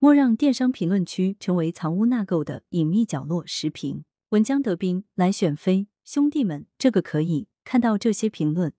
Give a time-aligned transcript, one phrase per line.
[0.00, 3.44] 莫让电商评论区成为藏污纳垢的隐秘角落。
[3.44, 8.72] 时评：文江德斌、来选妃兄弟们，这个可以看到这些评论，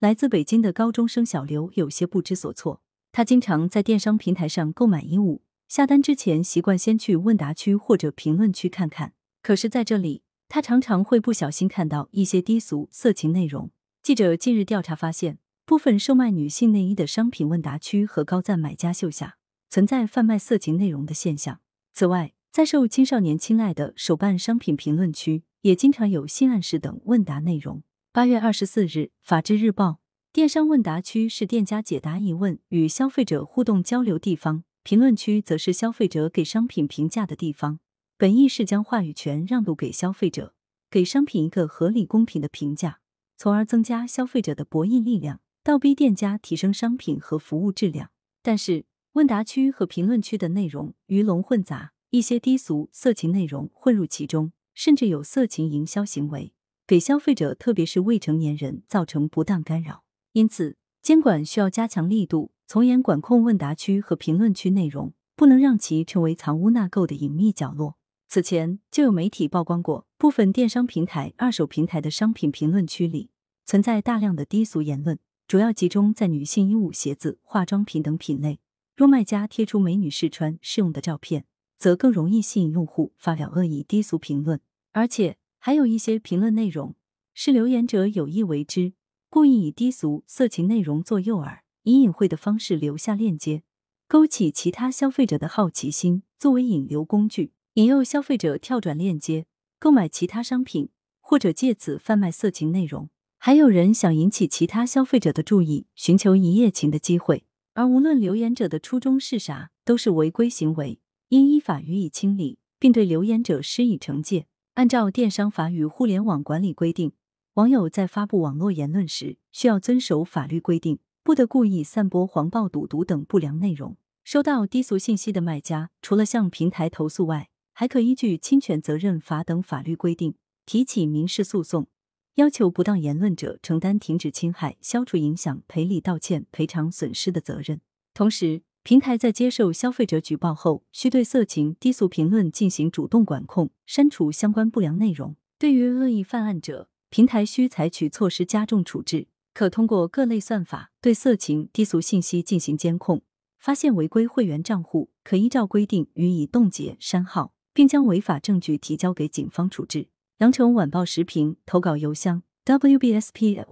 [0.00, 2.82] 来自北京的高中生小刘有些不知所措。
[3.10, 9.14] 他经常在电商平台上购买衣物，下单之前习惯先去问答区或者评论区看看。
[9.42, 13.70] 可是在这里，他常常会不小心看到一些低俗色情内容。
[14.02, 19.38] 记者近日调查发现，部分售卖女性内衣的商品问答区和高赞买家秀下。
[19.68, 21.60] 存在贩卖色情内容的现象。
[21.92, 27.82] 此外，在受青少年青睐的手办商品评论区，也经常有性暗示等问答内容。
[28.12, 29.88] 八月二十四日，《法制日报》
[30.32, 37.80] 电商问答区是店家解答疑问与消费者互动交流地方，评论区则是消费者给商品评价的地方。
[38.16, 40.54] 本意是将话语权让渡给消费者，
[40.90, 43.00] 给商品一个合理公平的评价，
[43.36, 48.10] 从而增加消费者的博弈力量，倒逼店家提升商品和服务质量。
[48.42, 56.52] 但是，问答区和评论区的内容鱼龙混杂，一些低俗色情内容混入其中，甚至有色情营销行为，
[56.86, 60.04] 给消费者特别是未成年人造成不当干扰。
[60.32, 67.96] 因此，监管需要加强力度，从严管控问答区和评论区内容，不能让其成为藏污纳垢的隐秘角落。
[68.28, 73.30] 此前就有媒体曝光过，部分电商平台、二手平台的商品评论区里
[73.64, 78.58] 存在大量的低俗言论，主要集中在女性衣物、鞋子、化妆品等品类。
[78.96, 81.44] 若卖家贴出美女试穿试用的照片，
[81.76, 84.58] 则更容易吸引用户发表恶意低俗评论。
[84.92, 86.96] 而且还有一些评论内容
[87.34, 88.94] 是留言者有意为之，
[89.28, 93.62] 故意以低俗色情内容做诱饵，以隐晦的方式留下链接，
[94.08, 99.44] 勾起其他消费者的好奇心，作为引流工具，引诱消费者跳转链接
[99.78, 100.88] 购买其他商品，
[101.20, 103.10] 或者借此贩卖色情内容。
[103.36, 107.44] 还有人想引起其他消费者的注意，寻求一夜情的机会。
[107.76, 114.46] 而无论留言者的初衷是啥，都是违规行为，应依法予以清理，并对留言者施以惩戒。
[114.76, 117.12] 按照电商法与互联网管理规定，
[117.54, 123.98] 网友在发布网络言论时，需要遵守法律规定，不得故意散播黄暴、赌毒等不良内容。
[124.24, 130.34] 收到低俗信息的卖家，除了向平台投诉外，还可依据侵权责任法等法律规定
[130.64, 131.88] 提起民事诉讼。
[132.36, 137.80] 要求不当言论者承担停止侵害、消除影响、赔礼道歉、赔偿损失的责任。
[138.12, 145.36] 同时，平台在接受消费者举报后，需对色情、低俗评论进行主动管控，删除相关不良内容。
[145.58, 153.22] 对于恶意犯案者，平台需采取措施加重处置，可通过各类算法对色情、低俗信息进行监控。
[153.58, 160.08] 发现违规会员账户，可依照规定予以冻结、删号，并将违法证据提交给警方处置。
[160.38, 163.64] 羊城晚报时评投稿邮箱：wbspycwb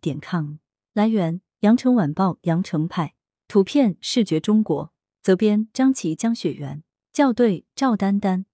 [0.00, 0.58] 点 com。
[0.92, 3.14] 来源：羊城晚报羊城派。
[3.48, 4.92] 图片：视觉中国。
[5.20, 6.84] 责编：张琪、江雪媛。
[7.12, 8.46] 校对：赵丹丹。